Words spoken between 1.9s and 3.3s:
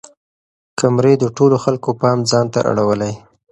پام ځان ته اړولی.